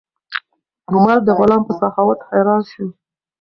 عمر 0.91 1.17
د 1.25 1.29
غلام 1.37 1.61
په 1.67 1.73
سخاوت 1.79 2.19
حیران 2.29 2.61
شو. 2.71 2.85